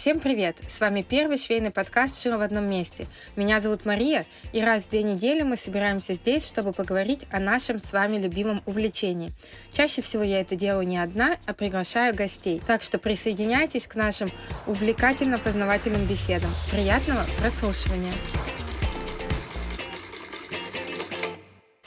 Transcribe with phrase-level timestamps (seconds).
[0.00, 0.56] Всем привет!
[0.66, 3.06] С вами первый швейный подкаст «Шила в одном месте».
[3.36, 7.78] Меня зовут Мария, и раз в две недели мы собираемся здесь, чтобы поговорить о нашем
[7.78, 9.28] с вами любимом увлечении.
[9.74, 12.62] Чаще всего я это делаю не одна, а приглашаю гостей.
[12.66, 14.30] Так что присоединяйтесь к нашим
[14.66, 16.48] увлекательно-познавательным беседам.
[16.70, 18.14] Приятного прослушивания!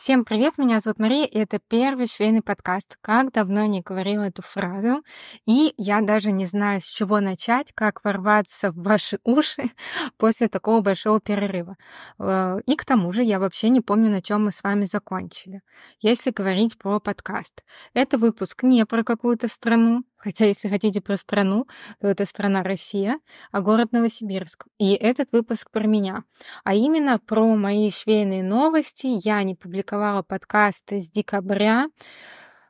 [0.04, 2.98] Всем привет, меня зовут Мария, и это первый швейный подкаст.
[3.00, 5.02] Как давно я не говорила эту фразу,
[5.46, 9.72] и я даже не знаю, с чего начать, как ворваться в ваши уши
[10.18, 11.78] после такого большого перерыва.
[12.20, 15.62] Э, и к тому же я вообще не помню, на чем мы с вами закончили.
[16.02, 17.64] Если говорить про подкаст.
[17.94, 21.68] Это выпуск не про какую-то страну, Хотя, если хотите про страну,
[22.00, 23.20] то это страна Россия,
[23.52, 24.68] а город Новосибирск.
[24.78, 26.24] И этот выпуск про меня.
[26.64, 29.20] А именно про мои швейные новости.
[29.22, 29.93] Я не публиковала
[30.24, 31.88] подкасты с декабря.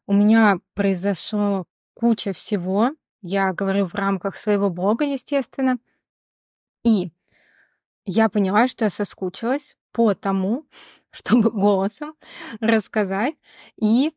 [0.06, 2.92] У меня произошло куча всего.
[3.22, 5.78] Я говорю в рамках своего блога, естественно.
[6.84, 7.12] И
[8.06, 10.68] я поняла, что я соскучилась по тому,
[11.12, 12.16] чтобы голосом
[12.60, 13.36] рассказать
[13.82, 14.14] и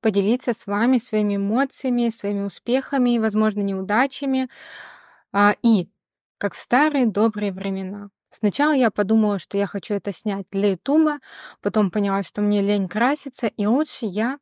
[0.00, 4.48] поделиться с вами своими эмоциями, своими успехами, возможно, неудачами.
[5.32, 5.90] А, и
[6.38, 8.10] как в старые добрые времена.
[8.30, 11.18] Сначала я подумала, что я хочу это снять для Ютуба,
[11.60, 14.38] потом поняла, что мне лень краситься, и лучше я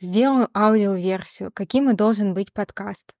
[0.00, 3.12] сделаю аудиоверсию, каким и должен быть подкаст.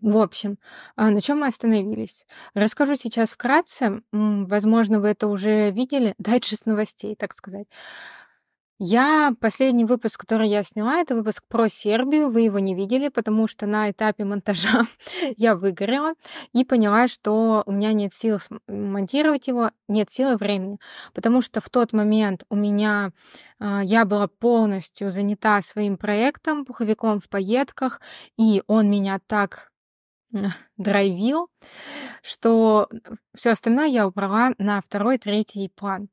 [0.00, 0.58] В общем,
[0.96, 2.24] а, на чем мы остановились?
[2.54, 4.02] Расскажу сейчас вкратце.
[4.12, 6.14] Возможно, вы это уже видели.
[6.18, 7.66] Дайджест новостей, так сказать.
[8.82, 12.30] Я последний выпуск, который я сняла, это выпуск про Сербию.
[12.30, 14.86] Вы его не видели, потому что на этапе монтажа
[15.36, 16.14] я выгорела
[16.54, 20.78] и поняла, что у меня нет сил монтировать его, нет силы времени,
[21.12, 23.12] потому что в тот момент у меня
[23.58, 28.00] э, я была полностью занята своим проектом пуховиком в пайетках,
[28.38, 29.72] и он меня так
[30.78, 31.50] драйвил,
[32.22, 32.88] что
[33.34, 36.08] все остальное я убрала на второй, третий план.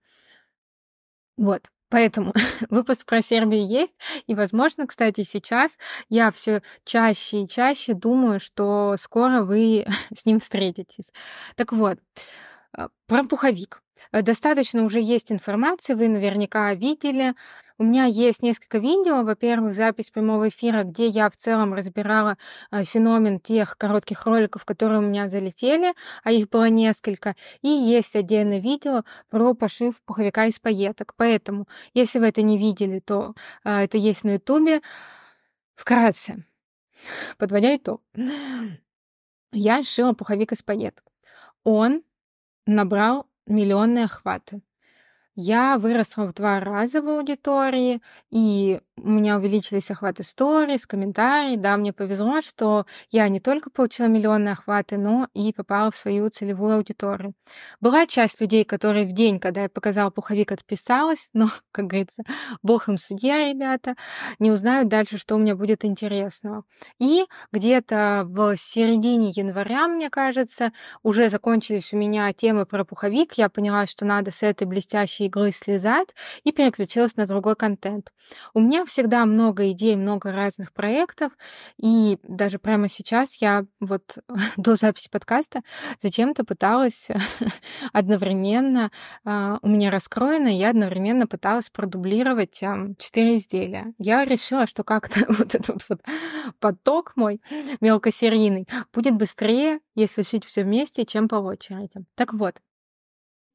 [1.37, 1.69] Вот.
[1.89, 2.33] Поэтому
[2.69, 3.95] выпуск про Сербию есть,
[4.27, 5.77] и, возможно, кстати, сейчас
[6.09, 11.11] я все чаще и чаще думаю, что скоро вы с ним встретитесь.
[11.55, 11.99] Так вот,
[12.77, 13.81] э, про пуховик.
[14.11, 17.35] Э, достаточно уже есть информации, вы наверняка видели.
[17.79, 19.23] У меня есть несколько видео.
[19.23, 22.37] Во-первых, запись прямого эфира, где я в целом разбирала
[22.71, 25.93] э, феномен тех коротких роликов, которые у меня залетели,
[26.23, 27.35] а их было несколько.
[27.61, 31.13] И есть отдельное видео про пошив пуховика из пайеток.
[31.17, 34.81] Поэтому, если вы это не видели, то э, это есть на ютубе.
[35.75, 36.43] Вкратце,
[37.37, 38.01] подводя итог.
[39.51, 41.05] Я сшила пуховик из пайеток.
[41.63, 42.01] Он
[42.65, 44.61] набрал миллионные охваты.
[45.39, 51.55] Я выросла в два раза в аудитории, и у меня увеличились охваты сторис, комментарии.
[51.55, 56.31] Да, мне повезло, что я не только получила миллионные охваты, но и попала в свою
[56.31, 57.35] целевую аудиторию.
[57.79, 62.23] Была часть людей, которые в день, когда я показала пуховик, отписалась, но, как говорится,
[62.63, 63.95] бог им судья, ребята,
[64.39, 66.63] не узнают дальше, что у меня будет интересного.
[66.97, 70.71] И где-то в середине января, мне кажется,
[71.03, 73.33] уже закончились у меня темы про пуховик.
[73.33, 76.09] Я поняла, что надо с этой блестящей иглы слезать
[76.43, 78.11] и переключилась на другой контент.
[78.53, 81.31] У меня всегда много идей, много разных проектов,
[81.77, 84.17] и даже прямо сейчас я вот
[84.57, 85.61] до записи подкаста
[86.01, 87.09] зачем-то пыталась
[87.93, 88.91] одновременно,
[89.23, 92.61] а, у меня раскроено, я одновременно пыталась продублировать
[92.97, 93.93] четыре изделия.
[93.97, 96.01] Я решила, что как-то вот этот вот
[96.59, 97.41] поток мой
[97.81, 102.05] мелкосерийный будет быстрее, если шить все вместе, чем по очереди.
[102.15, 102.55] Так вот,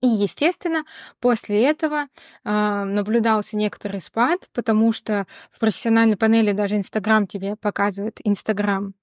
[0.03, 0.85] и, естественно,
[1.21, 2.07] после этого
[2.45, 8.95] э, наблюдался некоторый спад, потому что в профессиональной панели даже Инстаграм тебе показывает Инстаграм,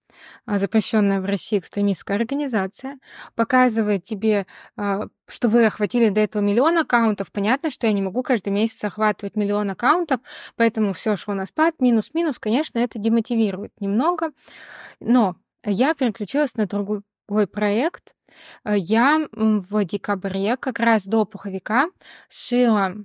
[0.45, 2.99] запрещенная в России экстремистская организация,
[3.35, 4.45] показывает тебе,
[4.75, 7.31] э, что вы охватили до этого миллион аккаунтов.
[7.31, 10.19] Понятно, что я не могу каждый месяц охватывать миллион аккаунтов,
[10.57, 14.31] поэтому все шло на спад, минус-минус, конечно, это демотивирует немного.
[14.99, 17.03] Но я переключилась на другой
[17.49, 18.13] проект,
[18.65, 21.87] я в декабре, как раз до пуховика,
[22.29, 22.95] сшила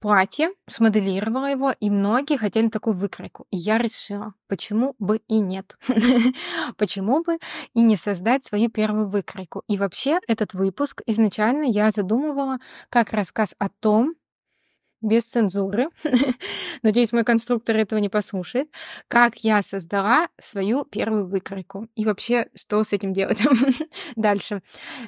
[0.00, 3.46] платье, смоделировала его, и многие хотели такую выкройку.
[3.50, 5.76] И я решила, почему бы и нет.
[6.76, 7.38] почему бы
[7.74, 9.62] и не создать свою первую выкройку.
[9.68, 12.58] И вообще этот выпуск изначально я задумывала
[12.90, 14.14] как рассказ о том,
[15.00, 15.88] без цензуры.
[16.82, 18.68] Надеюсь, мой конструктор этого не послушает.
[19.08, 21.88] Как я создала свою первую выкройку.
[21.94, 23.42] И вообще, что с этим делать
[24.16, 24.62] дальше.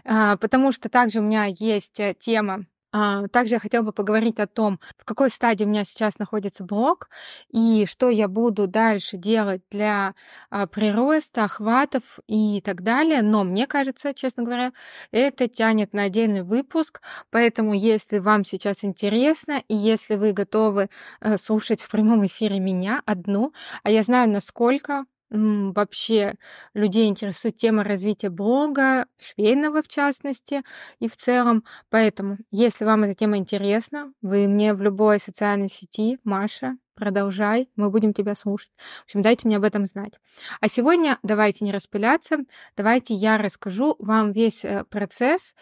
[0.05, 4.47] А, потому что также у меня есть э, тема также я хотела бы поговорить о
[4.47, 7.09] том, в какой стадии у меня сейчас находится блог
[7.51, 10.15] и что я буду дальше делать для
[10.51, 13.23] а, прироста, охватов и так далее.
[13.23, 14.73] Но мне кажется, честно говоря,
[15.11, 17.01] это тянет на отдельный выпуск.
[17.31, 20.89] Поэтому, если вам сейчас интересно и если вы готовы
[21.21, 23.53] э, слушать в прямом эфире меня одну,
[23.83, 26.35] а я знаю, насколько вообще
[26.75, 30.63] людей интересует тема развития блога, швейного в частности,
[30.99, 31.65] и в целом.
[31.91, 37.91] Поэтому, если вам эта тема интересна, вы мне в любой социальной сети, Маша, продолжай, мы
[37.91, 38.71] будем тебя слушать.
[39.01, 40.15] В общем, дайте мне об этом знать.
[40.61, 42.39] А сегодня давайте не распыляться,
[42.77, 45.55] давайте я расскажу вам весь э, процесс,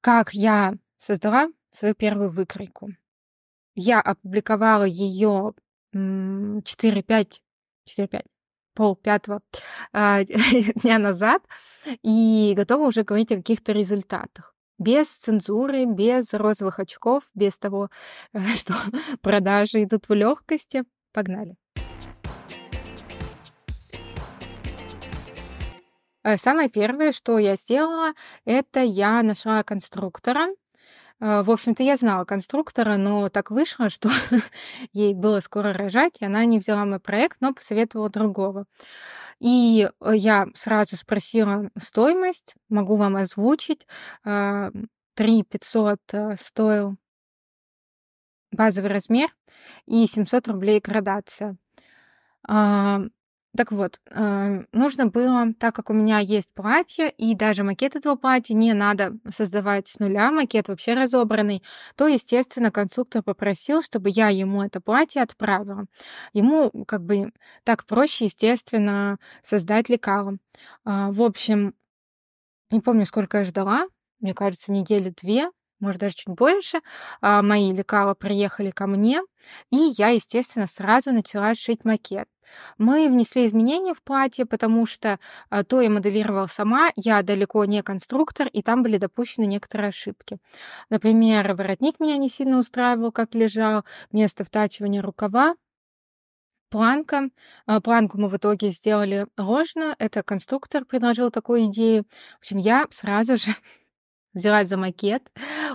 [0.00, 2.90] как я создала свою первую выкройку.
[3.74, 5.54] Я опубликовала ее
[5.94, 6.62] 4-5
[7.86, 8.22] 4-5
[8.74, 9.40] полпятого
[9.92, 10.24] э,
[10.82, 11.42] дня назад
[12.02, 14.54] и готова уже говорить о каких-то результатах.
[14.78, 17.90] Без цензуры, без розовых очков, без того,
[18.54, 18.74] что
[19.22, 20.84] продажи идут в легкости.
[21.12, 21.56] Погнали.
[26.24, 28.12] Э, самое первое, что я сделала,
[28.46, 30.48] это я нашла конструктора,
[31.24, 34.10] в общем-то, я знала конструктора, но так вышло, что
[34.92, 38.66] ей было скоро рожать, и она не взяла мой проект, но посоветовала другого.
[39.40, 43.86] И э, я сразу спросила стоимость, могу вам озвучить.
[44.22, 46.96] 3 500 э, стоил
[48.52, 49.34] базовый размер
[49.86, 51.56] и 700 рублей градация.
[53.56, 58.16] Так вот, э, нужно было, так как у меня есть платье, и даже макет этого
[58.16, 61.62] платья не надо создавать с нуля, макет вообще разобранный,
[61.94, 65.84] то, естественно, конструктор попросил, чтобы я ему это платье отправила.
[66.32, 67.30] Ему как бы
[67.62, 70.38] так проще, естественно, создать лекало.
[70.84, 71.74] А, в общем,
[72.70, 73.86] не помню, сколько я ждала,
[74.20, 75.50] мне кажется, недели две,
[75.80, 76.80] может, даже чуть больше.
[77.20, 79.20] А, мои лекала приехали ко мне,
[79.70, 82.28] и я, естественно, сразу начала шить макет.
[82.78, 85.18] Мы внесли изменения в платье, потому что
[85.50, 90.38] а, то я моделировала сама, я далеко не конструктор, и там были допущены некоторые ошибки.
[90.90, 95.54] Например, воротник меня не сильно устраивал, как лежал, место втачивания рукава,
[96.74, 97.30] планка.
[97.66, 99.94] А, планку мы в итоге сделали ложную.
[99.98, 102.04] Это конструктор предложил такую идею.
[102.36, 103.54] В общем, я сразу же
[104.34, 105.30] взялась за макет.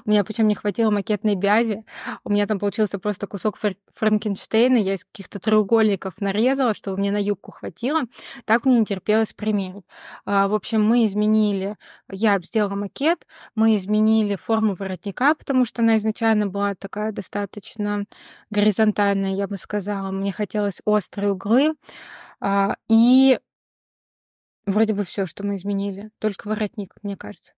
[0.06, 1.84] У меня причем не хватило макетной бязи.
[2.24, 4.78] У меня там получился просто кусок фр- Франкенштейна.
[4.78, 8.02] Я из каких-то треугольников нарезала, чтобы мне на юбку хватило.
[8.46, 9.86] Так мне не терпелось примерить.
[10.26, 11.78] А, в общем, мы изменили...
[12.12, 13.26] Я сделала макет.
[13.56, 18.06] Мы изменили форму воротника, потому что она изначально была такая достаточно
[18.50, 20.12] горизонтальная, я бы сказала.
[20.12, 21.74] Мне хотелось острые углы.
[22.42, 23.40] А, и
[24.66, 26.12] вроде бы все, что мы изменили.
[26.20, 27.54] Только воротник, мне кажется.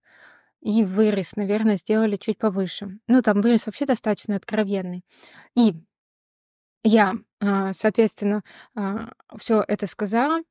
[0.62, 2.98] И вырез, наверное, сделали чуть повыше.
[3.08, 5.04] Ну, там вырез вообще достаточно откровенный.
[5.56, 5.74] И
[6.84, 8.42] я, а, соответственно,
[8.74, 10.42] а, все это сказала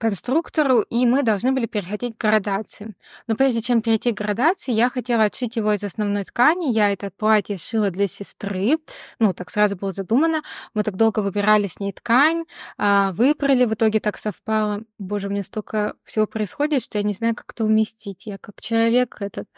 [0.00, 2.94] конструктору, и мы должны были переходить к градации.
[3.26, 6.72] Но прежде чем перейти к градации, я хотела отшить его из основной ткани.
[6.72, 8.78] Я это платье шила для сестры.
[9.18, 10.42] Ну, так сразу было задумано.
[10.74, 12.44] Мы так долго выбирали с ней ткань,
[12.78, 14.82] а, выбрали, в итоге так совпало.
[14.98, 18.26] Боже, мне столько всего происходит, что я не знаю, как это уместить.
[18.26, 19.48] Я как человек этот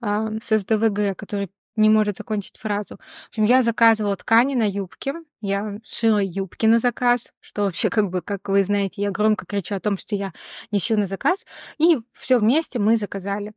[0.00, 2.98] а, с СДВГ, который не может закончить фразу.
[3.26, 8.10] В общем, я заказывала ткани на юбки, я шила юбки на заказ, что вообще, как
[8.10, 10.32] бы, как вы знаете, я громко кричу о том, что я
[10.72, 11.46] не шью на заказ.
[11.78, 13.52] И все вместе мы заказали.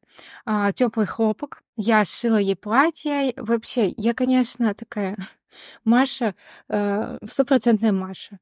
[0.45, 1.63] А, теплый хлопок.
[1.75, 3.33] Я шила ей платье.
[3.37, 5.17] Вообще, я, конечно, такая
[5.83, 6.35] Маша,
[6.69, 8.39] э, стопроцентная Маша.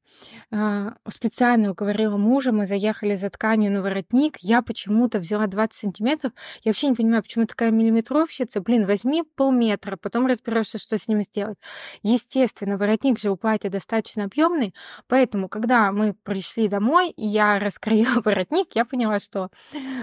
[0.50, 4.38] Э, специально уговорила мужа, мы заехали за тканью на воротник.
[4.40, 6.32] Я почему-то взяла 20 сантиметров.
[6.62, 8.60] Я вообще не понимаю, почему такая миллиметровщица.
[8.60, 11.58] Блин, возьми полметра, потом разберешься, что с ним сделать.
[12.02, 14.74] Естественно, воротник же у платья достаточно объемный,
[15.06, 19.50] поэтому, когда мы пришли домой, и я раскроила воротник, я поняла, что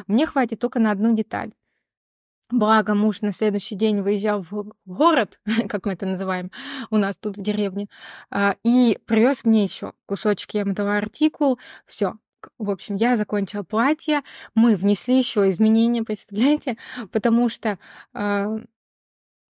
[0.08, 1.52] мне хватит только на одну деталь.
[2.50, 6.51] Благо, муж на следующий день выезжал в город, как мы это называем,
[6.89, 7.88] у нас тут в деревне,
[8.30, 12.16] а, и привез мне еще кусочки, я ему дала артикул, все.
[12.58, 14.22] В общем, я закончила платье,
[14.56, 16.77] мы внесли еще изменения, представляете,
[17.12, 17.80] потому что
[18.13, 18.58] а,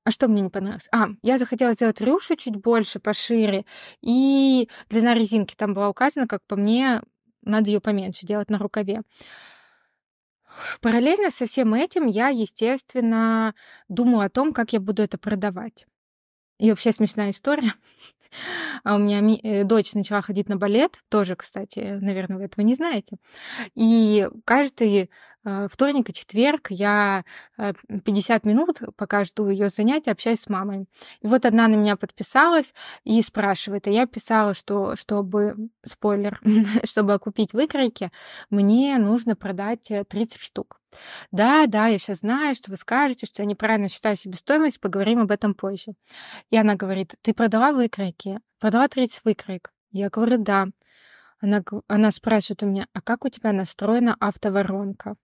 [0.03, 0.87] а что мне не понравилось?
[0.91, 3.65] А, я захотела сделать рюшу чуть больше, пошире,
[4.01, 7.01] и длина резинки там была указана, как по мне,
[7.43, 9.03] надо ее поменьше делать на рукаве.
[10.81, 13.53] Параллельно со всем этим я, естественно,
[13.89, 15.85] думала о том, как я буду это продавать.
[16.59, 17.73] И вообще смешная история.
[18.83, 22.73] А у меня э, дочь начала ходить на балет, тоже, кстати, наверное, вы этого не
[22.73, 23.17] знаете.
[23.75, 25.09] И каждый
[25.43, 27.23] э, вторник и четверг я
[27.57, 30.87] 50 э, минут, пока жду ее занятия, общаюсь с мамой.
[31.21, 36.39] И вот одна на меня подписалась и спрашивает, а я писала, что чтобы, спойлер,
[36.83, 38.11] чтобы окупить выкройки,
[38.49, 40.76] мне нужно продать 30 штук.
[41.31, 45.31] Да, да, я сейчас знаю, что вы скажете, что я неправильно считаю себестоимость, поговорим об
[45.31, 45.93] этом позже.
[46.49, 48.39] И она говорит, ты продала выкройки?
[48.59, 49.71] Продала 30 выкроек?
[49.91, 50.67] Я говорю, да.
[51.39, 55.15] Она, она спрашивает у меня, а как у тебя настроена автоворонка?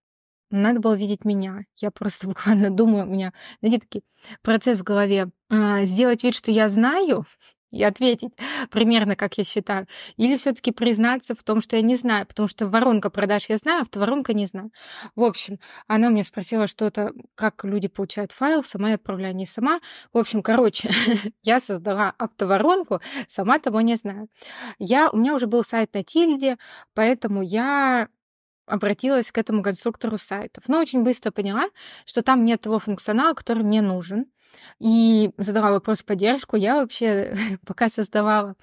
[0.51, 1.65] Надо было видеть меня.
[1.77, 4.03] Я просто буквально думаю, у меня, знаете, такие
[4.41, 5.29] процесс в голове.
[5.49, 7.25] А, сделать вид, что я знаю,
[7.73, 8.31] и ответить
[8.69, 9.87] примерно, как я считаю.
[10.15, 13.57] Или все таки признаться в том, что я не знаю, потому что воронка продаж я
[13.57, 14.71] знаю, автоворонка не знаю.
[15.15, 19.79] В общем, она мне спросила что-то, как люди получают файл, сама я отправляю не сама.
[20.13, 20.91] В общем, короче,
[21.43, 24.29] я создала автоворонку, сама того не знаю.
[24.77, 26.57] Я, у меня уже был сайт на Тильде,
[26.93, 28.07] поэтому я
[28.67, 30.65] обратилась к этому конструктору сайтов.
[30.67, 31.65] Но очень быстро поняла,
[32.05, 34.27] что там нет того функционала, который мне нужен
[34.79, 36.55] и задала вопрос в поддержку.
[36.55, 38.55] Я вообще, пока создавала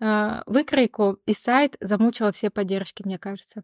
[0.00, 3.62] э, выкройку и сайт, замучила все поддержки, мне кажется.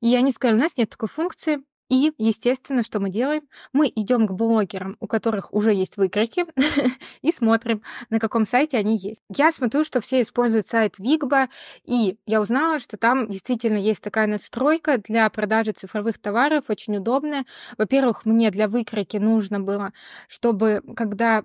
[0.00, 3.42] И они сказали, у нас нет такой функции, и, естественно, что мы делаем?
[3.72, 6.46] Мы идем к блогерам, у которых уже есть выкройки,
[7.22, 9.22] и смотрим, на каком сайте они есть.
[9.28, 11.48] Я смотрю, что все используют сайт Вигба,
[11.84, 17.44] и я узнала, что там действительно есть такая настройка для продажи цифровых товаров, очень удобная.
[17.76, 19.92] Во-первых, мне для выкройки нужно было,
[20.28, 21.42] чтобы когда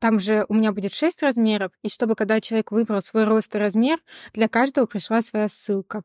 [0.00, 3.58] там же у меня будет 6 размеров, и чтобы когда человек выбрал свой рост и
[3.58, 4.00] размер,
[4.32, 6.02] для каждого пришла своя ссылка.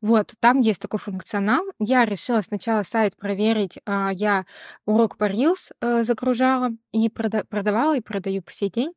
[0.00, 1.64] Вот, там есть такой функционал.
[1.80, 3.78] Я решила сначала сайт проверить.
[3.86, 4.44] А, я
[4.86, 8.92] урок по Reels э, загружала и продавала, и продаю по сей день.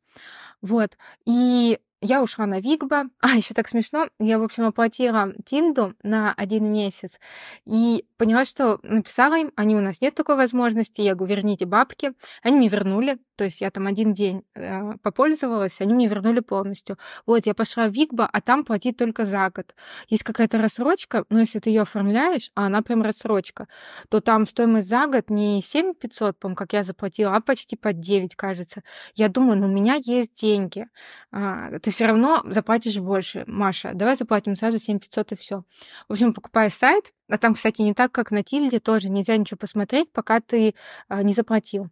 [0.62, 0.98] Вот.
[1.26, 3.06] И я ушла на Вигба.
[3.22, 4.10] А, еще так смешно.
[4.20, 7.20] Я, в общем, оплатила Тинду на один месяц.
[7.66, 11.02] И поняла, что написала им, они у нас нет такой возможности.
[11.02, 12.14] Я говорю, верните бабки.
[12.42, 13.20] Они мне вернули.
[13.42, 17.00] То есть я там один день э, попользовалась, они мне вернули полностью.
[17.26, 19.74] Вот, я пошла в Вигба, а там платить только за год.
[20.10, 23.68] Есть какая-то рассрочка, но если ты ее оформляешь, а она прям рассрочка,
[24.10, 28.00] то там стоимость за год не 7 500, по как я заплатила, а почти под
[28.00, 28.84] 9, кажется.
[29.16, 30.86] Я думаю, ну у меня есть деньги.
[31.32, 33.44] А, ты все равно заплатишь больше.
[33.48, 35.64] Маша, давай заплатим сразу 7 500 и все.
[36.08, 39.58] В общем, покупай сайт, а там, кстати, не так, как на Тильде тоже нельзя ничего
[39.58, 40.76] посмотреть, пока ты
[41.08, 41.90] а, не заплатил.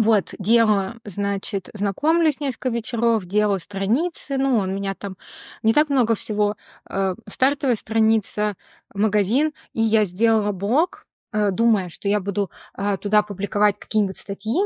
[0.00, 5.16] Вот, делаю, значит, знакомлюсь несколько вечеров, делаю страницы, ну, у меня там
[5.64, 6.56] не так много всего.
[6.88, 8.54] Э, стартовая страница,
[8.94, 14.56] магазин, и я сделала блог, думая, что я буду а, туда публиковать какие-нибудь статьи,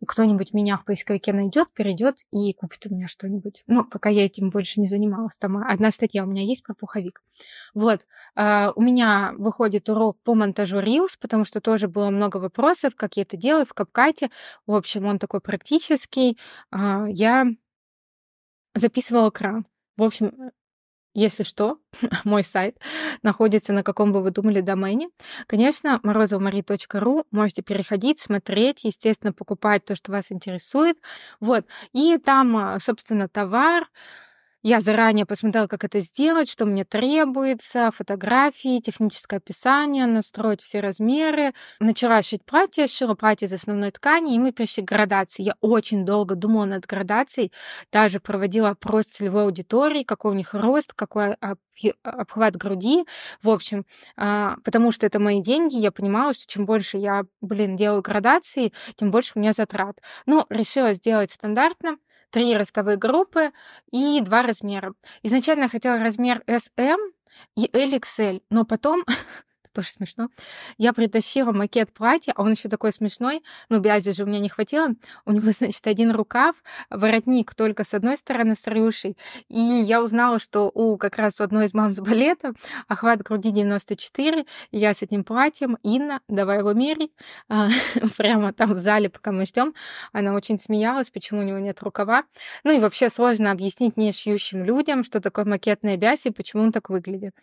[0.00, 3.64] и кто-нибудь меня в поисковике найдет, перейдет и купит у меня что-нибудь.
[3.66, 5.36] Ну, пока я этим больше не занималась.
[5.38, 7.22] Там одна статья у меня есть про пуховик.
[7.74, 8.06] Вот.
[8.34, 13.16] А, у меня выходит урок по монтажу Reels, потому что тоже было много вопросов, как
[13.16, 14.30] я это делаю в Капкате.
[14.66, 16.38] В общем, он такой практический.
[16.72, 17.46] Я
[18.74, 19.66] записывала экран.
[19.96, 20.52] В общем,
[21.14, 21.78] если что,
[22.24, 22.78] мой сайт
[23.22, 25.08] находится на каком бы вы думали домене.
[25.46, 30.98] Конечно, морозовмари.ру можете переходить, смотреть, естественно, покупать то, что вас интересует.
[31.40, 31.66] Вот.
[31.92, 33.86] И там, а, собственно, товар,
[34.62, 41.52] я заранее посмотрела, как это сделать, что мне требуется, фотографии, техническое описание, настроить все размеры.
[41.80, 45.42] Начала шить платье, шила платье из основной ткани, и мы перешли к градации.
[45.42, 47.52] Я очень долго думала над градацией,
[47.90, 51.36] даже проводила опрос целевой аудитории, какой у них рост, какой
[52.04, 53.04] обхват груди.
[53.42, 53.84] В общем,
[54.16, 58.72] а, потому что это мои деньги, я понимала, что чем больше я, блин, делаю градации,
[58.94, 59.98] тем больше у меня затрат.
[60.26, 61.96] Но решила сделать стандартно,
[62.32, 63.52] три ростовые группы
[63.92, 64.94] и два размера.
[65.22, 66.98] Изначально я хотела размер SM
[67.56, 69.04] и LXL, но потом
[69.72, 70.28] тоже смешно.
[70.78, 74.48] Я притащила макет платья, а он еще такой смешной, ну, бязи же у меня не
[74.48, 74.88] хватило.
[75.24, 76.54] У него, значит, один рукав,
[76.90, 79.16] воротник только с одной стороны с рюшей.
[79.48, 82.52] И я узнала, что у как раз у одной из мам с балета
[82.88, 87.12] охват груди 94, и я с этим платьем, Инна, давай его мерить.
[87.48, 87.68] А,
[88.16, 89.74] прямо там в зале, пока мы ждем,
[90.12, 92.24] она очень смеялась, почему у него нет рукава.
[92.64, 96.72] Ну и вообще сложно объяснить не шьющим людям, что такое макетная бязь и почему он
[96.72, 97.34] так выглядит.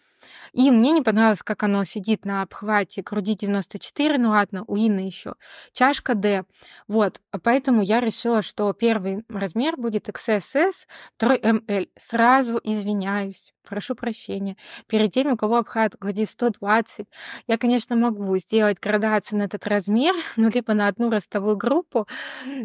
[0.53, 4.99] И мне не понравилось, как оно сидит на обхвате груди 94, ну ладно, у Инны
[4.99, 5.35] еще.
[5.73, 6.43] Чашка D.
[6.87, 11.89] Вот, поэтому я решила, что первый размер будет XSS, второй ML.
[11.95, 14.57] Сразу извиняюсь прошу прощения,
[14.87, 17.07] перед теми, у кого обхват груди 120,
[17.47, 22.07] я, конечно, могу сделать градацию на этот размер, ну, либо на одну ростовую группу,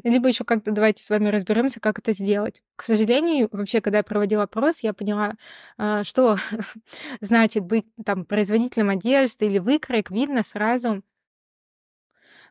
[0.02, 2.62] либо еще как-то давайте с вами разберемся, как это сделать.
[2.76, 5.34] К сожалению, вообще, когда я проводила опрос, я поняла,
[5.76, 6.36] а, что
[7.20, 11.02] значит быть там производителем одежды или выкроек, видно сразу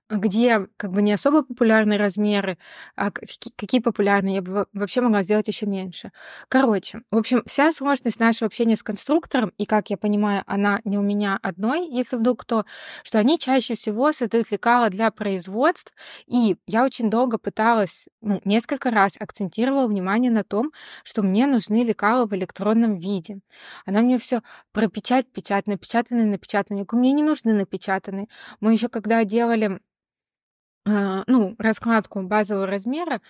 [0.10, 2.58] где как бы не особо популярные размеры,
[2.96, 6.12] а какие популярные, я бы вообще могла сделать еще меньше.
[6.50, 10.98] Короче, в общем, вся сложность нашего общения с конструктором, и, как я понимаю, она не
[10.98, 12.66] у меня одной, если вдруг кто,
[13.04, 15.94] что они чаще всего создают лекала для производств,
[16.28, 20.72] и я очень долго пыталась, ну, несколько раз акцентировала внимание на том,
[21.04, 23.40] что мне нужны лекала в электронном виде.
[23.86, 24.42] Она мне все
[24.72, 26.86] про печать, печать, напечатанные, напечатанные.
[26.92, 28.28] Мне не нужны напечатанные.
[28.60, 29.80] Мы еще когда делали
[30.86, 33.22] ну, раскладку базового размера,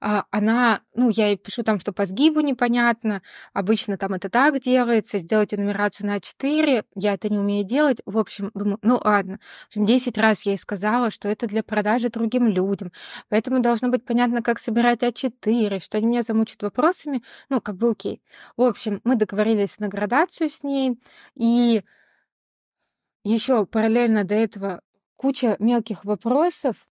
[0.00, 4.60] а, она, ну, я и пишу там, что по сгибу непонятно, обычно там это так
[4.60, 9.40] делается, сделайте нумерацию на 4, я это не умею делать, в общем, думаю, ну, ладно.
[9.64, 12.92] В общем, 10 раз я ей сказала, что это для продажи другим людям,
[13.28, 17.90] поэтому должно быть понятно, как собирать А4, что они меня замучат вопросами, ну, как бы
[17.90, 18.22] окей.
[18.56, 20.98] В общем, мы договорились на градацию с ней,
[21.34, 21.82] и
[23.24, 24.80] еще параллельно до этого
[25.16, 26.88] куча мелких вопросов,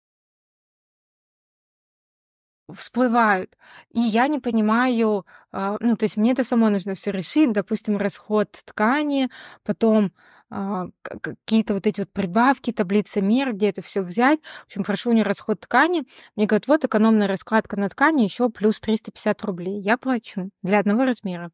[2.73, 3.57] всплывают.
[3.91, 7.97] И я не понимаю, а, ну, то есть мне это само нужно все решить, допустим,
[7.97, 9.29] расход ткани,
[9.63, 10.11] потом
[10.49, 14.39] а, какие-то вот эти вот прибавки, таблица мер, где это все взять.
[14.63, 16.03] В общем, прошу у нее расход ткани.
[16.35, 19.79] Мне говорят, вот экономная раскладка на ткани, еще плюс 350 рублей.
[19.79, 21.51] Я плачу для одного размера.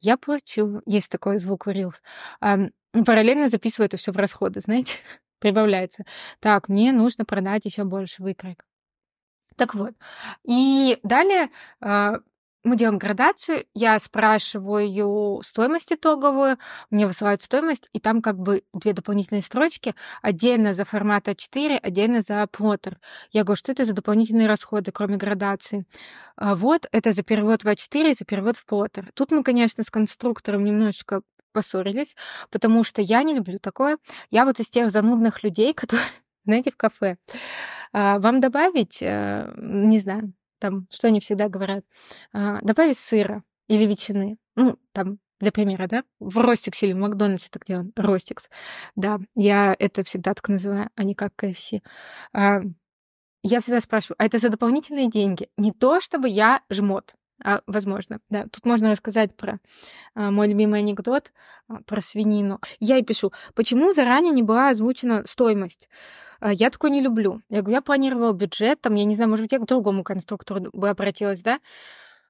[0.00, 0.80] Я плачу.
[0.86, 2.00] Есть такой звук в Reels.
[3.04, 4.98] Параллельно записываю это все в расходы, знаете,
[5.40, 6.04] прибавляется.
[6.40, 8.64] Так, мне нужно продать еще больше выкройка.
[9.56, 9.94] Так вот.
[10.44, 12.20] И далее а,
[12.66, 16.58] мы делаем градацию, я спрашиваю стоимость итоговую,
[16.90, 22.22] мне высылают стоимость, и там как бы две дополнительные строчки, отдельно за формат А4, отдельно
[22.22, 22.98] за плоттер.
[23.30, 25.86] Я говорю, что это за дополнительные расходы, кроме градации?
[26.36, 29.10] А вот, это за перевод в А4 и за перевод в плоттер.
[29.14, 31.22] Тут мы, конечно, с конструктором немножечко
[31.52, 32.16] поссорились,
[32.50, 33.96] потому что я не люблю такое.
[34.30, 36.04] Я вот из тех занудных людей, которые,
[36.46, 37.18] знаете, в кафе
[37.92, 41.84] а, вам добавить, э, не знаю, там, что они всегда говорят,
[42.32, 44.38] а, добавить сыра или ветчины.
[44.56, 48.48] Ну, там, для примера, да, в Ростиксе или в Макдональдсе так делаем, Ростикс.
[48.96, 51.74] Да, я это всегда так называю, а не как КФС.
[52.32, 52.60] А,
[53.42, 55.48] я всегда спрашиваю, а это за дополнительные деньги?
[55.56, 58.44] Не то, чтобы я жмот, а, возможно, да.
[58.44, 59.58] Тут можно рассказать про
[60.14, 61.32] а, мой любимый анекдот
[61.68, 62.60] а, про свинину.
[62.80, 65.88] Я и пишу, почему заранее не была озвучена стоимость?
[66.40, 67.42] А, я такое не люблю.
[67.48, 70.70] Я говорю, я планировала бюджет, там, я не знаю, может быть, я к другому конструктору
[70.72, 71.60] бы обратилась, да?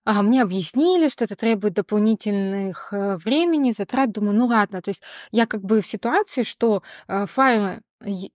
[0.06, 4.12] А мне объяснили, что это требует дополнительных э, времени, затрат.
[4.12, 4.80] Думаю, ну ладно.
[4.80, 7.80] То есть я как бы в ситуации, что э, файлы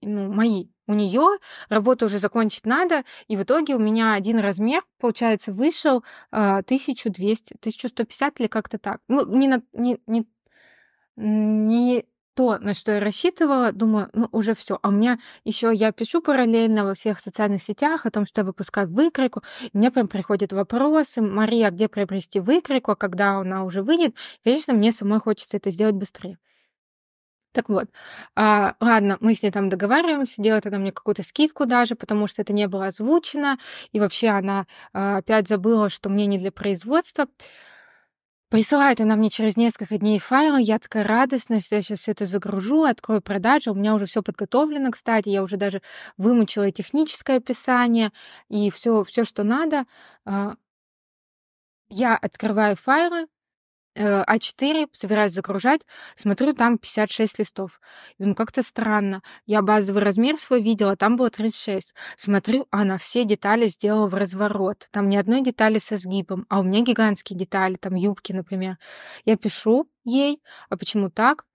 [0.02, 1.38] ну, мои у нее,
[1.70, 8.40] работу уже закончить надо, и в итоге у меня один размер, получается, вышел 1200, 1150
[8.42, 9.00] или как-то так.
[9.08, 10.28] Ну, не, на, не, не,
[11.16, 12.06] не
[12.42, 14.80] то, на что я рассчитывала, думаю, ну, уже все.
[14.82, 18.46] А у меня еще я пишу параллельно во всех социальных сетях о том, что я
[18.46, 19.44] выпускаю выкройку.
[19.72, 24.16] И мне прям приходят вопросы, Мария, где приобрести выкройку, а когда она уже выйдет?
[24.44, 26.38] Конечно, мне самой хочется это сделать быстрее.
[27.54, 27.90] Так вот,
[28.36, 32.42] а, ладно, мы с ней там договариваемся, делает она мне какую-то скидку даже, потому что
[32.42, 33.58] это не было озвучено,
[33.92, 37.28] и вообще она а, опять забыла, что мне не для производства.
[38.52, 42.26] Присылает она мне через несколько дней файлы, я такая радостная, что я сейчас все это
[42.26, 45.82] загружу, открою продажу, у меня уже все подготовлено, кстати, я уже даже
[46.18, 48.12] вымучила техническое описание
[48.50, 49.86] и все, все, что надо.
[50.26, 50.56] А,
[51.90, 53.28] я открываю файлы,
[53.96, 55.82] А4, собираюсь загружать,
[56.16, 57.82] смотрю, там 56 листов.
[58.18, 59.22] Думаю, как-то странно.
[59.46, 61.94] Я базовый размер свой видела, там было 36.
[62.18, 64.88] Смотрю, она все детали сделала в разворот.
[64.92, 68.78] Там ни одной детали со сгибом, а у меня гигантские детали, там юбки, например.
[69.26, 71.46] Я пишу ей, а почему так?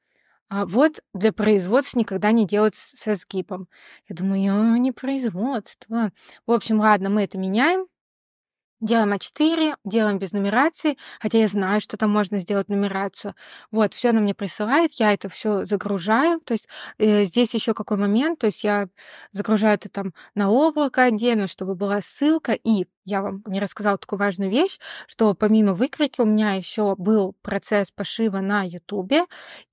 [0.49, 3.69] А вот для производства никогда не делают со сгибом.
[4.09, 6.13] Я думаю, не производство.
[6.47, 7.87] В общем, ладно, мы это меняем.
[8.81, 13.35] Делаем А4, делаем без нумерации, хотя я знаю, что там можно сделать нумерацию.
[13.71, 16.41] Вот, все она мне присылает, я это все загружаю.
[16.41, 18.89] То есть э, здесь еще какой момент, то есть я
[19.33, 24.19] загружаю это там на облако отдельно, чтобы была ссылка, и я вам не рассказала такую
[24.19, 29.25] важную вещь, что помимо выкройки у меня еще был процесс пошива на Ютубе,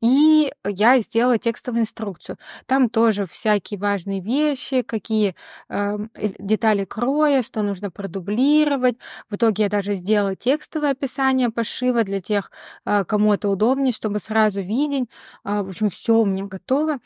[0.01, 2.37] и я сделала текстовую инструкцию.
[2.67, 5.35] Там тоже всякие важные вещи, какие
[5.69, 5.97] э,
[6.39, 8.97] детали кроя, что нужно продублировать.
[9.29, 12.51] В итоге я даже сделала текстовое описание пошива для тех,
[12.85, 15.09] э, кому это удобнее, чтобы сразу видеть.
[15.43, 16.99] Э, в общем, все у меня готово.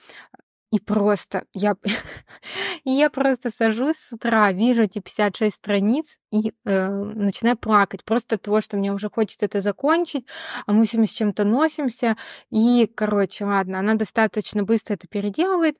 [0.70, 1.76] И просто я,
[2.84, 8.04] я просто сажусь с утра, вижу эти 56 страниц и э, начинаю плакать.
[8.04, 10.26] Просто от того, что мне уже хочется это закончить,
[10.66, 12.18] а мы все с чем-то носимся.
[12.50, 15.78] И, короче, ладно, она достаточно быстро это переделывает.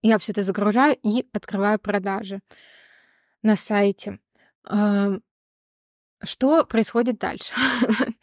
[0.00, 2.40] Я все это загружаю и открываю продажи
[3.42, 4.18] на сайте.
[6.22, 7.52] Что происходит дальше?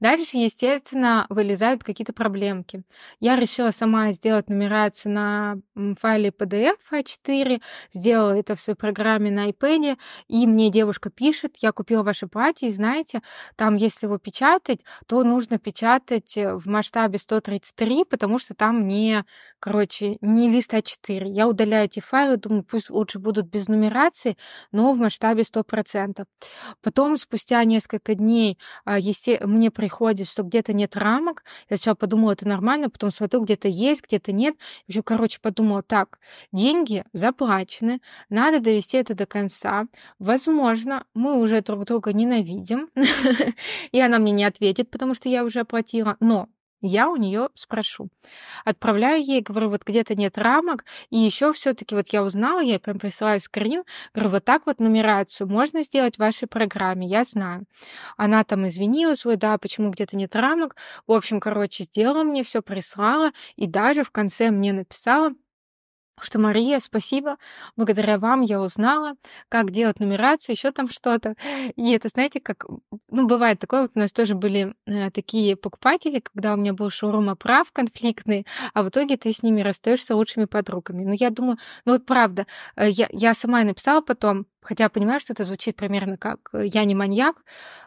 [0.00, 2.82] Дальше, естественно, вылезают какие-то проблемки.
[3.20, 5.56] Я решила сама сделать нумерацию на
[5.98, 7.60] файле PDF А4,
[7.92, 12.68] сделала это в своей программе на iPad, и мне девушка пишет, я купила ваше платье,
[12.68, 13.22] и знаете,
[13.56, 19.24] там, если его печатать, то нужно печатать э, в масштабе 133, потому что там не,
[19.58, 21.28] короче, не лист А4.
[21.28, 24.36] Я удаляю эти файлы, думаю, пусть лучше будут без нумерации,
[24.72, 26.24] но в масштабе 100%.
[26.82, 32.32] Потом спустя несколько дней а, если мне приходит, что где-то нет рамок, я сначала подумала,
[32.32, 34.56] это нормально, потом смотрю, где-то есть, где-то нет.
[34.86, 36.18] В общем, короче, подумала, так,
[36.52, 39.86] деньги заплачены, надо довести это до конца.
[40.18, 42.88] Возможно, мы уже друг друга ненавидим,
[43.92, 46.48] и она мне не ответит, потому что я уже оплатила, но
[46.82, 48.08] я у нее спрошу.
[48.64, 52.98] Отправляю ей, говорю, вот где-то нет рамок, и еще все-таки вот я узнала, я прям
[52.98, 57.64] присылаю скрин, говорю, вот так вот нумерацию можно сделать в вашей программе, я знаю.
[58.16, 60.76] Она там извинилась, ой, да, почему где-то нет рамок.
[61.06, 65.32] В общем, короче, сделала мне все, прислала, и даже в конце мне написала,
[66.24, 67.36] что Мария, спасибо,
[67.76, 69.14] благодаря вам я узнала,
[69.48, 71.34] как делать нумерацию, еще там что-то.
[71.76, 72.66] И это, знаете, как,
[73.08, 76.90] ну, бывает такое, вот у нас тоже были э, такие покупатели, когда у меня был
[76.90, 81.04] шоурум оправ конфликтный, а в итоге ты с ними расстаешься лучшими подругами.
[81.04, 85.32] Ну, я думаю, ну вот правда, э, я, я сама написала потом, Хотя понимаю, что
[85.32, 87.36] это звучит примерно как э, «я не маньяк»,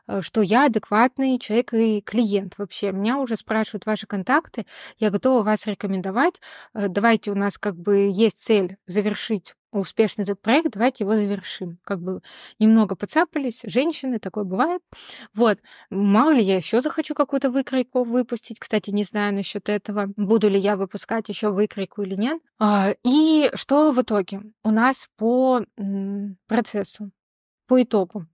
[0.08, 2.92] э, что я адекватный человек и клиент вообще.
[2.92, 4.66] Меня уже спрашивают ваши контакты,
[4.98, 6.36] я готова вас рекомендовать.
[6.74, 11.80] Э, давайте у нас как бы есть цель завершить успешный этот проект, давайте его завершим.
[11.84, 12.22] Как бы
[12.60, 14.82] немного поцапались, женщины, такое бывает.
[15.34, 15.60] Вот,
[15.90, 18.60] мало ли я еще захочу какую-то выкройку выпустить.
[18.60, 22.42] Кстати, не знаю насчет этого, буду ли я выпускать еще выкройку или нет.
[22.60, 25.62] А, и что в итоге у нас по
[26.48, 27.12] процессу?
[27.68, 28.28] По итогу.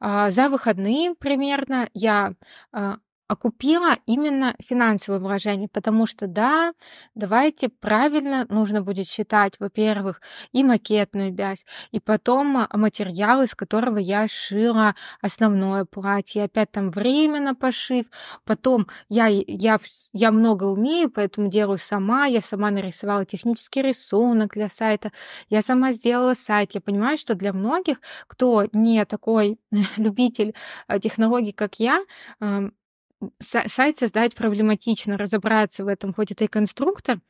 [0.00, 2.34] А, за выходные примерно я
[2.72, 2.96] а,
[3.28, 6.72] окупила именно финансовое вложение, потому что да,
[7.14, 13.98] давайте правильно нужно будет считать, во-первых, и макетную вязь, и потом а, материал, из которого
[13.98, 18.06] я шила основное платье, опять там время на пошив,
[18.44, 19.78] потом я, я,
[20.14, 25.12] я много умею, поэтому делаю сама, я сама нарисовала технический рисунок для сайта,
[25.50, 29.58] я сама сделала сайт, я понимаю, что для многих, кто не такой
[29.98, 30.54] любитель
[30.86, 32.02] а, технологий, как я,
[33.40, 37.20] сайт создать проблематично, разобраться в этом, хоть это и конструктор,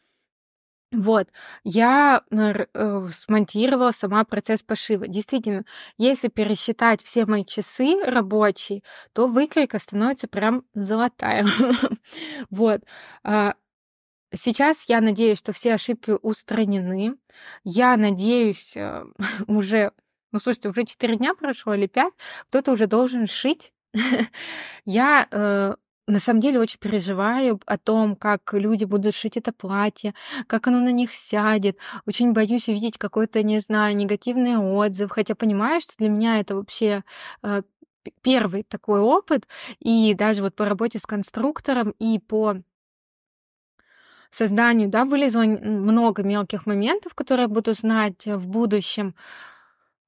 [0.91, 1.29] вот,
[1.65, 5.07] я э, смонтировала сама процесс пошива.
[5.07, 5.65] Действительно,
[5.99, 11.47] если пересчитать все мои часы рабочие, то выкройка становится прям золотая.
[12.51, 12.83] Вот.
[13.23, 13.55] А,
[14.35, 17.17] сейчас я надеюсь, что все ошибки устранены.
[17.65, 19.05] Я надеюсь, э,
[19.47, 19.93] уже,
[20.33, 22.15] ну слушайте, уже 4 дня прошло или 5,
[22.49, 23.73] кто-то уже должен шить
[24.85, 25.75] Я э,
[26.07, 30.15] на самом деле очень переживаю о том, как люди будут шить это платье,
[30.47, 31.79] как оно на них сядет.
[32.07, 37.05] Очень боюсь увидеть какой-то, не знаю, негативный отзыв, хотя понимаю, что для меня это вообще
[37.43, 37.63] э,
[38.23, 39.47] первый такой опыт,
[39.81, 42.57] и даже вот по работе с конструктором и по
[44.31, 49.15] созданию, да, вылезло много мелких моментов, которые буду знать в будущем.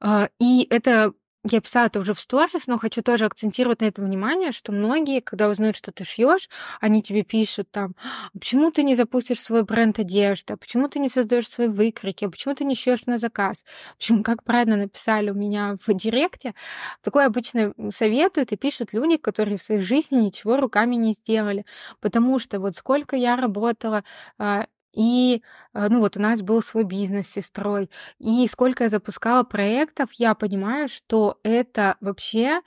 [0.00, 1.12] Э, и это
[1.44, 5.20] я писала это уже в сторис, но хочу тоже акцентировать на этом внимание, что многие,
[5.20, 6.48] когда узнают, что ты шьешь,
[6.80, 7.94] они тебе пишут там,
[8.34, 12.54] «А почему ты не запустишь свой бренд одежды, почему ты не создаешь свои выкройки, почему
[12.54, 13.64] ты не шьешь на заказ.
[13.96, 16.54] Общем, как правильно написали у меня в директе,
[17.02, 21.64] такое обычно советуют и пишут люди, которые в своей жизни ничего руками не сделали.
[22.00, 24.04] Потому что вот сколько я работала
[24.38, 25.42] а, и,
[25.74, 27.90] э, ну, вот у нас был свой бизнес с сестрой.
[28.18, 32.60] И сколько я запускала проектов, я понимаю, что это вообще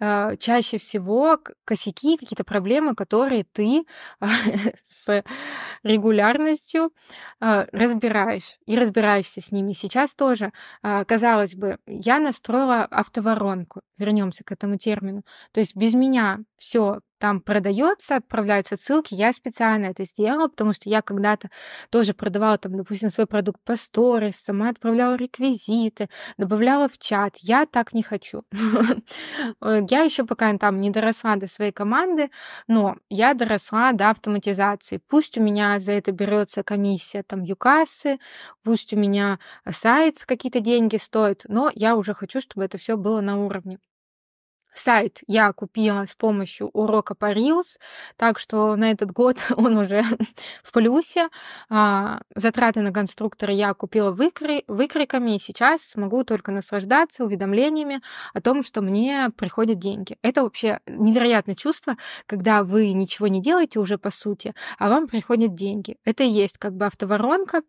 [0.00, 3.84] э, чаще всего косяки, какие-то проблемы, которые ты
[4.84, 5.24] с
[5.82, 6.92] регулярностью
[7.40, 9.72] э, разбираешь и разбираешься с ними.
[9.72, 13.80] Сейчас тоже, казалось бы, я настроила автоворонку.
[13.96, 15.22] Вернемся к этому термину.
[15.52, 19.14] То есть без меня все там продается, отправляются ссылки.
[19.14, 21.50] Я специально это сделала, потому что я когда-то
[21.90, 27.36] тоже продавала там, допустим, свой продукт по сторис, сама отправляла реквизиты, добавляла в чат.
[27.38, 28.42] Я так не хочу.
[29.62, 32.30] Я еще пока там не доросла до своей команды,
[32.66, 35.00] но я доросла до автоматизации.
[35.08, 38.18] Пусть у меня за это берется комиссия там юкассы,
[38.62, 43.20] пусть у меня сайт какие-то деньги стоит, но я уже хочу, чтобы это все было
[43.20, 43.78] на уровне.
[44.78, 47.78] Сайт я купила с помощью урока по Reels,
[48.16, 50.04] так что на этот год он уже
[50.62, 51.28] в плюсе.
[51.68, 58.00] А, затраты на конструктора я купила выкры, выкриками, и сейчас могу только наслаждаться уведомлениями
[58.32, 60.16] о том, что мне приходят деньги.
[60.22, 65.54] Это вообще невероятное чувство, когда вы ничего не делаете уже по сути, а вам приходят
[65.54, 65.96] деньги.
[66.04, 67.62] Это и есть как бы автоворонка.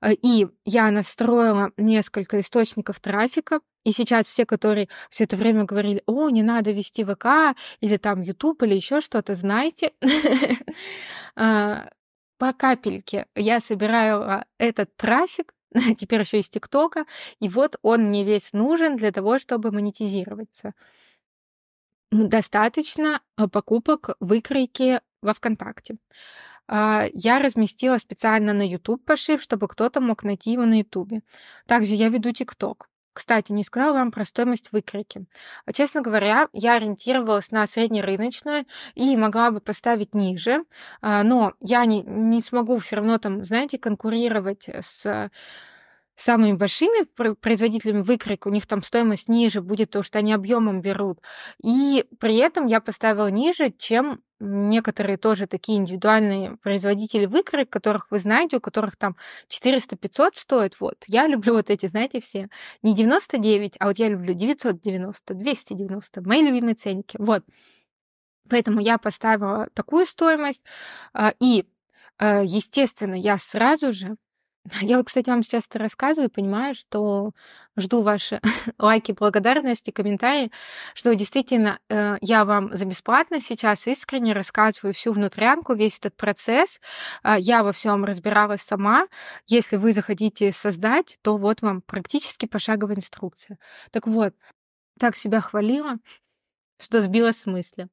[0.00, 6.02] Э, и я настроила несколько источников трафика, и сейчас все, которые все это время говорили,
[6.06, 9.92] о, не надо вести ВК или там YouTube или еще что-то, знаете,
[11.36, 11.88] а,
[12.38, 15.54] по капельке я собираю этот трафик,
[15.96, 17.06] теперь еще из ТикТока,
[17.40, 20.74] и вот он мне весь нужен для того, чтобы монетизироваться.
[22.10, 25.96] Достаточно а, покупок выкройки во ВКонтакте.
[26.68, 31.22] А, я разместила специально на YouTube пошив, чтобы кто-то мог найти его на YouTube.
[31.66, 32.82] Также я веду TikTok.
[33.16, 35.24] Кстати, не сказала вам про стоимость выкройки.
[35.72, 40.64] Честно говоря, я ориентировалась на среднерыночную и могла бы поставить ниже,
[41.00, 45.30] а, но я не, не смогу все равно там, знаете, конкурировать с
[46.16, 51.20] самыми большими производителями выкройки, у них там стоимость ниже будет, потому что они объемом берут.
[51.62, 58.18] И при этом я поставила ниже, чем некоторые тоже такие индивидуальные производители выкроек, которых вы
[58.18, 59.16] знаете, у которых там
[59.48, 60.80] 400-500 стоит.
[60.80, 62.48] Вот, я люблю вот эти, знаете, все.
[62.82, 66.22] Не 99, а вот я люблю 990, 290.
[66.22, 67.16] Мои любимые ценники.
[67.18, 67.44] Вот.
[68.48, 70.62] Поэтому я поставила такую стоимость.
[71.12, 71.64] А, и,
[72.18, 74.16] э, естественно, я сразу же
[74.80, 77.32] я вот, кстати, вам сейчас это рассказываю, понимаю, что
[77.76, 78.40] жду ваши
[78.78, 80.50] лайки, благодарности, комментарии,
[80.94, 86.80] что действительно э, я вам за бесплатно сейчас искренне рассказываю всю внутрянку, весь этот процесс.
[87.22, 89.06] Э, я во всем разбиралась сама.
[89.46, 93.58] Если вы захотите создать, то вот вам практически пошаговая инструкция.
[93.90, 94.34] Так вот,
[94.98, 95.96] так себя хвалила,
[96.78, 97.88] что сбила с мысли.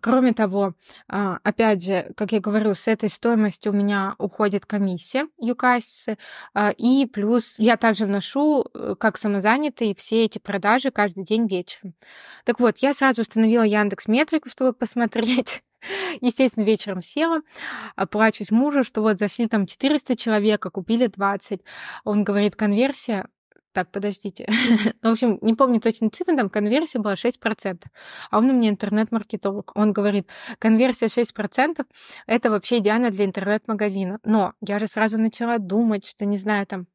[0.00, 0.74] Кроме того,
[1.08, 6.18] а, опять же, как я говорю, с этой стоимостью у меня уходит комиссия ЮКАСИ,
[6.54, 11.94] а, и плюс я также вношу, э, как самозанятый, все эти продажи каждый день вечером.
[12.44, 15.62] Так вот, я сразу установила Яндекс Метрику, чтобы посмотреть,
[16.20, 17.40] Естественно, вечером села,
[18.10, 21.60] плачусь мужу, что вот зашли там 400 человек, а купили 20.
[22.04, 23.28] Он говорит, конверсия
[23.76, 24.46] так, подождите.
[25.02, 27.84] в общем, не помню точно цифры, там конверсия была 6%.
[28.30, 29.72] А он у меня интернет-маркетолог.
[29.74, 31.84] Он говорит, конверсия 6%
[32.26, 34.18] это вообще идеально для интернет-магазина.
[34.24, 36.86] Но я же сразу начала думать, что, не знаю, там,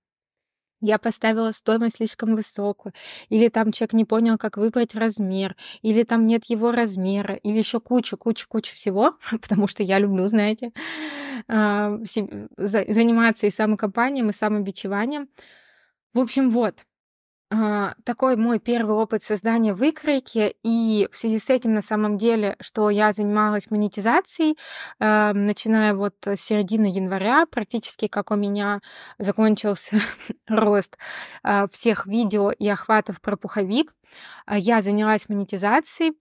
[0.81, 2.93] я поставила стоимость слишком высокую,
[3.29, 7.79] или там человек не понял, как выбрать размер, или там нет его размера, или еще
[7.79, 10.71] куча, куча, куча всего, потому что я люблю, знаете,
[11.47, 11.99] а,
[12.57, 15.29] заниматься и самокопанием, и самобичеванием.
[16.13, 16.85] В общем, вот.
[17.53, 22.55] А, такой мой первый опыт создания выкройки, и в связи с этим на самом деле,
[22.61, 24.57] что я занималась монетизацией,
[24.99, 28.79] э, начиная вот с середины января, практически как у меня
[29.19, 29.97] закончился
[30.47, 30.97] рост
[31.43, 33.93] э, всех видео и охватов про пуховик,
[34.49, 36.13] я занялась монетизацией,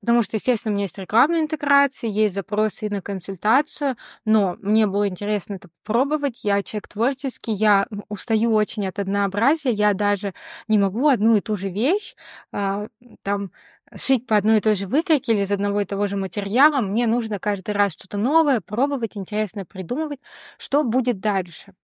[0.00, 5.08] потому что, естественно, у меня есть рекламная интеграция, есть запросы на консультацию, но мне было
[5.08, 6.40] интересно это попробовать.
[6.44, 10.34] Я человек творческий, я устаю очень от однообразия, я даже
[10.68, 12.14] не могу одну и ту же вещь
[12.52, 12.88] а,
[13.22, 13.50] там
[13.96, 16.80] шить по одной и той же выкройке или из одного и того же материала.
[16.80, 20.20] Мне нужно каждый раз что-то новое пробовать, интересно придумывать,
[20.58, 21.74] что будет дальше.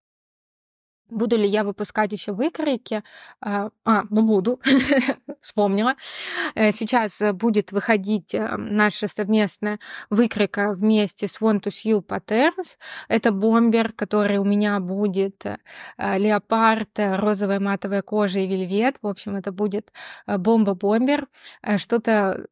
[1.14, 3.04] Буду ли я выпускать еще выкройки?
[3.40, 4.60] А, а ну буду,
[5.40, 5.94] вспомнила.
[6.56, 9.78] Э, сейчас будет выходить э, наша совместная
[10.10, 12.76] выкройка вместе с Want to Sue Patterns.
[13.08, 15.58] Это бомбер, который у меня будет э,
[16.18, 18.96] леопард, розовая матовая кожа и вельвет.
[19.00, 19.92] В общем, это будет
[20.26, 21.28] бомба-бомбер.
[21.76, 22.46] Что-то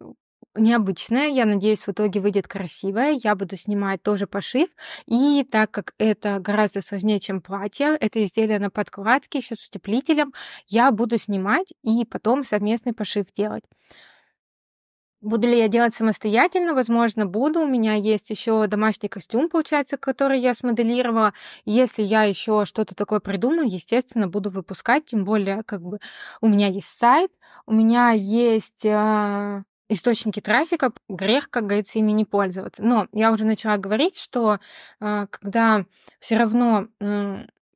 [0.54, 1.28] необычное.
[1.28, 3.18] Я надеюсь, в итоге выйдет красивое.
[3.22, 4.68] Я буду снимать тоже пошив.
[5.06, 10.32] И так как это гораздо сложнее, чем платье, это изделие на подкладке, еще с утеплителем,
[10.68, 13.64] я буду снимать и потом совместный пошив делать.
[15.22, 16.74] Буду ли я делать самостоятельно?
[16.74, 17.60] Возможно, буду.
[17.60, 21.32] У меня есть еще домашний костюм, получается, который я смоделировала.
[21.64, 25.04] Если я еще что-то такое придумаю, естественно, буду выпускать.
[25.06, 26.00] Тем более, как бы
[26.40, 27.30] у меня есть сайт,
[27.66, 32.82] у меня есть а, источники трафика, грех, как говорится, ими не пользоваться.
[32.82, 34.58] Но я уже начала говорить, что
[35.00, 35.84] э, когда
[36.18, 36.88] все равно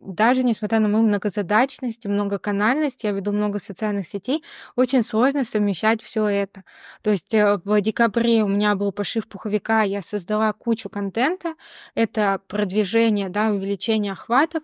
[0.06, 4.42] даже несмотря на мою многозадачность многоканальность, я веду много социальных сетей,
[4.76, 6.64] очень сложно совмещать все это.
[7.02, 11.54] То есть э, в декабре у меня был пошив пуховика, я создала кучу контента,
[11.94, 14.62] это продвижение, да, увеличение охватов,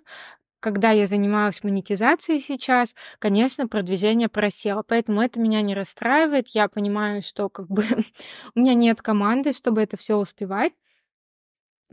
[0.62, 4.82] когда я занималась монетизацией сейчас, конечно, продвижение просело.
[4.86, 6.48] Поэтому это меня не расстраивает.
[6.48, 7.84] Я понимаю, что как бы
[8.54, 10.72] у меня нет команды, чтобы это все успевать.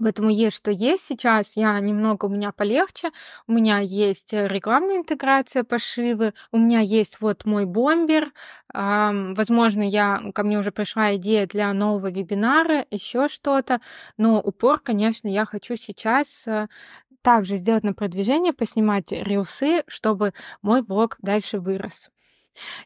[0.01, 1.03] Поэтому есть что есть.
[1.03, 3.09] Сейчас я немного у меня полегче.
[3.47, 6.33] У меня есть рекламная интеграция, пошивы.
[6.51, 8.31] У меня есть вот мой бомбер.
[8.73, 13.81] Возможно, я, ко мне уже пришла идея для нового вебинара, еще что-то.
[14.17, 16.67] Но упор, конечно, я хочу сейчас э,
[17.21, 22.09] также сделать на продвижение, поснимать рилсы, чтобы мой блог дальше вырос.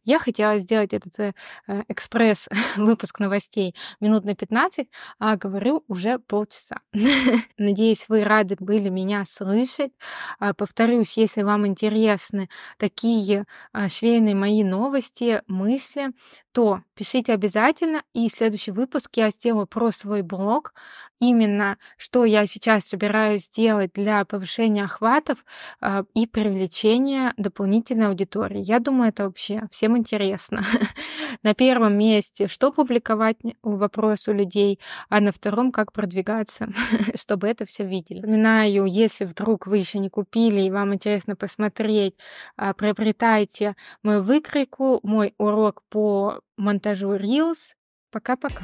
[0.03, 1.33] Я хотела сделать этот э,
[1.67, 4.87] э экспресс-выпуск новостей минут на 15,
[5.19, 6.81] а говорю уже полчаса.
[7.57, 9.91] Надеюсь, вы рады были меня слышать.
[10.39, 16.11] А, повторюсь, если вам интересны такие а, швейные мои новости, мысли,
[16.53, 18.03] то пишите обязательно.
[18.13, 20.73] И следующий выпуск я сделаю про свой блог.
[21.19, 25.45] Именно что я сейчас собираюсь сделать для повышения охватов
[25.81, 28.61] э, и привлечения дополнительной аудитории.
[28.63, 30.63] Я думаю, это вообще всем интересно.
[31.43, 36.67] на первом месте, что публиковать вопрос у людей, а на втором, как продвигаться,
[37.15, 38.19] чтобы это все видели.
[38.19, 42.15] Напоминаю, если вдруг вы еще не купили и вам интересно посмотреть,
[42.57, 47.75] а, приобретайте мою выкройку, мой урок по монтажу Reels.
[48.11, 48.63] Пока-пока.